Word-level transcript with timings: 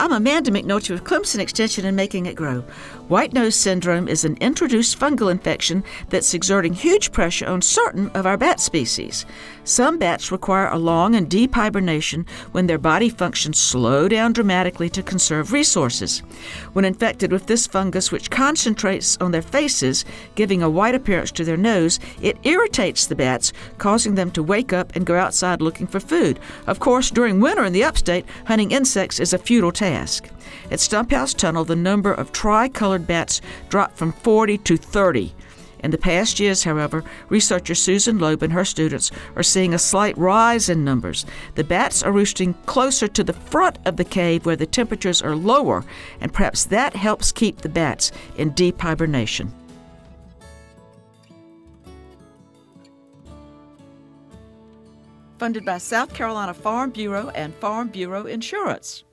I'm 0.00 0.12
Amanda 0.12 0.50
McNulty 0.50 0.90
with 0.90 1.04
Clemson 1.04 1.38
Extension 1.38 1.84
and 1.84 1.96
Making 1.96 2.26
It 2.26 2.34
Grow. 2.34 2.64
White 3.08 3.32
nose 3.32 3.54
syndrome 3.54 4.08
is 4.08 4.24
an 4.24 4.36
introduced 4.40 4.98
fungal 4.98 5.30
infection 5.30 5.84
that's 6.08 6.34
exerting 6.34 6.72
huge 6.72 7.12
pressure 7.12 7.46
on 7.46 7.62
certain 7.62 8.10
of 8.10 8.26
our 8.26 8.36
bat 8.36 8.58
species. 8.58 9.24
Some 9.62 9.96
bats 9.96 10.32
require 10.32 10.66
a 10.66 10.78
long 10.78 11.14
and 11.14 11.30
deep 11.30 11.54
hibernation 11.54 12.26
when 12.50 12.66
their 12.66 12.78
body 12.78 13.08
functions 13.08 13.60
slow 13.60 14.08
down 14.08 14.32
dramatically 14.32 14.90
to 14.90 15.04
conserve 15.04 15.52
resources. 15.52 16.18
When 16.72 16.84
infected 16.84 17.30
with 17.30 17.46
this 17.46 17.68
fungus, 17.68 18.10
which 18.10 18.28
concentrates 18.28 19.16
on 19.18 19.30
their 19.30 19.40
faces, 19.40 20.04
giving 20.34 20.60
a 20.60 20.70
white 20.70 20.96
appearance 20.96 21.30
to 21.32 21.44
their 21.44 21.56
nose, 21.56 22.00
it 22.20 22.38
irritates 22.42 23.06
the 23.06 23.14
bats, 23.14 23.52
causing 23.78 24.16
them 24.16 24.32
to 24.32 24.42
wake 24.42 24.72
up 24.72 24.96
and 24.96 25.06
go 25.06 25.16
outside 25.16 25.62
looking 25.62 25.86
for 25.86 26.00
food. 26.00 26.40
Of 26.66 26.80
course, 26.80 27.12
during 27.12 27.38
winter 27.38 27.62
in 27.62 27.72
the 27.72 27.84
upstate, 27.84 28.26
hunting 28.46 28.72
insects 28.72 29.20
is 29.20 29.32
a 29.32 29.38
futile 29.38 29.70
task. 29.70 30.28
At 30.70 30.78
Stumphouse 30.78 31.34
Tunnel, 31.34 31.64
the 31.64 31.76
number 31.76 32.12
of 32.12 32.32
tricolored 32.32 32.95
bats 33.04 33.40
dropped 33.68 33.96
from 33.96 34.12
40 34.12 34.58
to 34.58 34.76
30. 34.76 35.34
In 35.80 35.90
the 35.90 35.98
past 35.98 36.40
years, 36.40 36.64
however, 36.64 37.04
researcher 37.28 37.74
Susan 37.74 38.18
Loeb 38.18 38.42
and 38.42 38.52
her 38.52 38.64
students 38.64 39.10
are 39.36 39.42
seeing 39.42 39.74
a 39.74 39.78
slight 39.78 40.16
rise 40.18 40.68
in 40.68 40.84
numbers. 40.84 41.26
The 41.54 41.64
bats 41.64 42.02
are 42.02 42.10
roosting 42.12 42.54
closer 42.66 43.06
to 43.08 43.22
the 43.22 43.32
front 43.32 43.78
of 43.84 43.96
the 43.96 44.04
cave 44.04 44.46
where 44.46 44.56
the 44.56 44.66
temperatures 44.66 45.22
are 45.22 45.36
lower, 45.36 45.84
and 46.20 46.32
perhaps 46.32 46.64
that 46.64 46.96
helps 46.96 47.30
keep 47.30 47.58
the 47.58 47.68
bats 47.68 48.10
in 48.36 48.50
deep 48.50 48.80
hibernation. 48.80 49.54
Funded 55.38 55.66
by 55.66 55.78
South 55.78 56.14
Carolina 56.14 56.54
Farm 56.54 56.90
Bureau 56.90 57.28
and 57.28 57.54
Farm 57.56 57.88
Bureau 57.88 58.24
Insurance. 58.24 59.04